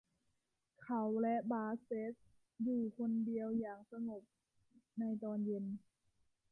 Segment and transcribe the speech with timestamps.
[0.83, 2.13] เขาและบาสเซ็ท
[2.63, 4.23] อยู่คนเดียวอย่างสงบ
[4.99, 5.65] ในตอนเย็น